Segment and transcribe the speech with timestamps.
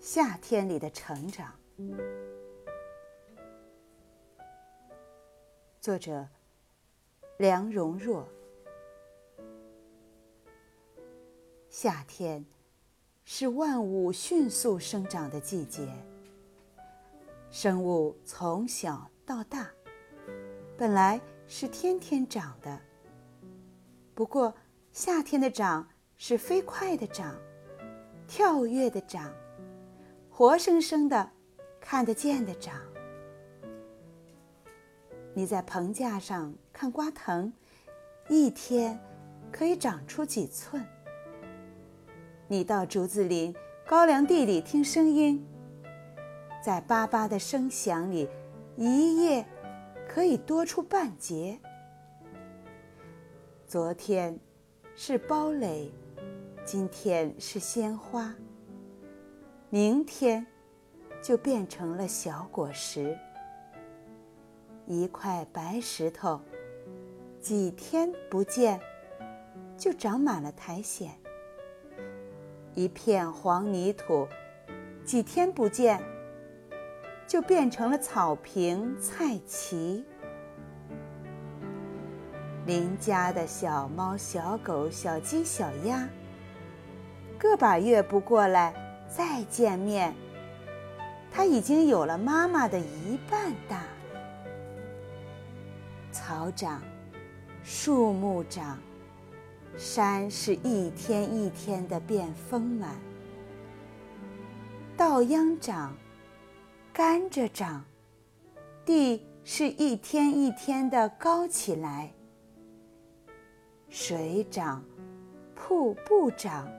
[0.00, 1.52] 夏天里的成长，
[5.78, 6.26] 作者
[7.36, 8.26] 梁荣若。
[11.68, 12.46] 夏天
[13.26, 15.86] 是万物迅速生长的季节，
[17.50, 19.70] 生物从小到大，
[20.76, 22.78] 本来是天天长的。
[24.14, 24.54] 不过，
[24.92, 25.88] 夏天的长
[26.18, 27.34] 是飞快的长，
[28.28, 29.32] 跳跃的长。
[30.28, 31.30] 活生生的，
[31.80, 32.78] 看得见的长。
[35.32, 37.50] 你在棚架上看瓜藤，
[38.28, 39.00] 一天
[39.50, 40.84] 可以长出几寸。
[42.46, 43.54] 你到竹子林、
[43.86, 45.46] 高粱地里听声音，
[46.62, 48.28] 在叭叭的声响里，
[48.76, 49.46] 一夜
[50.08, 51.58] 可以多出半截。
[53.66, 54.38] 昨天
[54.96, 55.90] 是包蕾，
[56.64, 58.34] 今天是鲜花。
[59.70, 60.44] 明天，
[61.22, 63.16] 就变成了小果实。
[64.86, 66.40] 一块白石头，
[67.40, 68.80] 几天不见，
[69.76, 71.08] 就长满了苔藓；
[72.74, 74.28] 一片黄泥土，
[75.04, 76.00] 几天不见，
[77.26, 80.02] 就变成了草坪、菜畦。
[82.66, 86.08] 邻家的小猫、小狗、小鸡、小鸭，
[87.38, 88.74] 个把月不过来。
[89.06, 90.12] 再见面，
[91.30, 93.84] 它已经有了妈妈的一半大。
[96.10, 96.82] 草长，
[97.62, 98.76] 树木长，
[99.76, 102.96] 山是一天一天的变丰满。
[104.96, 105.96] 稻秧长，
[106.94, 107.84] 甘蔗长，
[108.86, 112.14] 地是一天一天的高起来。
[113.88, 114.80] 水涨，
[115.56, 116.70] 瀑布涨，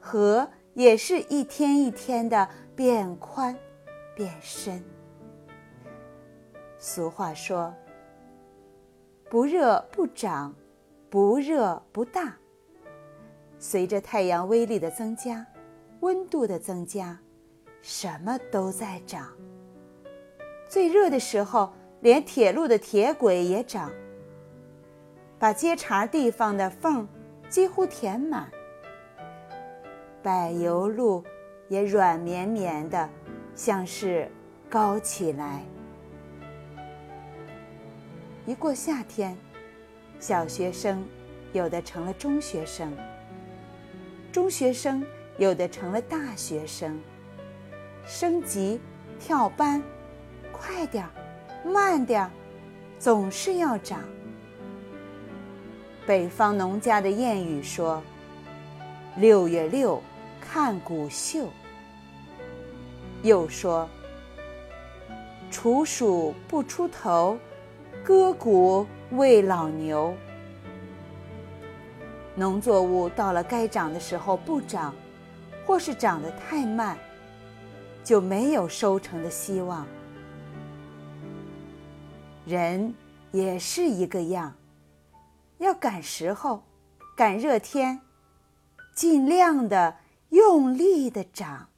[0.00, 0.48] 河。
[0.74, 3.56] 也是一天一天的变宽、
[4.16, 4.82] 变深。
[6.80, 7.72] 俗话说
[9.30, 10.52] ：“不热不长，
[11.08, 12.36] 不热不大。”
[13.56, 15.46] 随着太阳威力的增加，
[16.00, 17.16] 温度的增加，
[17.86, 19.30] 什么都在长。
[20.66, 23.92] 最热的时候，连铁路的铁轨也长，
[25.38, 27.06] 把接茬地方的缝
[27.50, 28.50] 几乎填满。
[30.22, 31.22] 柏油路
[31.68, 33.06] 也软绵绵的，
[33.54, 34.30] 像是
[34.70, 35.62] 高起来。
[38.46, 39.36] 一过夏天，
[40.18, 41.06] 小学生
[41.52, 42.90] 有的成了中学生，
[44.32, 45.04] 中学生
[45.36, 46.98] 有的成了大学生。
[48.06, 48.80] 升级、
[49.18, 49.82] 跳班，
[50.52, 51.10] 快点儿，
[51.68, 52.30] 慢点儿，
[52.98, 54.00] 总是要长。
[56.06, 58.02] 北方农家的谚语说
[59.16, 60.02] ：“六月六。”
[60.46, 61.48] 看谷秀。
[63.22, 63.88] 又说
[65.50, 67.38] ：“处暑不出头，
[68.04, 70.14] 割谷喂老牛。”
[72.36, 74.94] 农作物到了该长的时候不长，
[75.66, 76.96] 或是长得太慢，
[78.04, 79.84] 就没有收成的希望。
[82.46, 82.94] 人
[83.32, 84.54] 也是一个样，
[85.58, 86.62] 要赶时候，
[87.16, 88.00] 赶热天，
[88.94, 89.96] 尽量的。
[90.30, 91.68] 用力的长。